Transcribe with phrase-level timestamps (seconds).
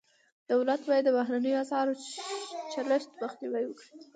[0.51, 1.93] دولت باید د بهرنیو اسعارو
[2.71, 3.91] چلښت مخنیوی وکړي.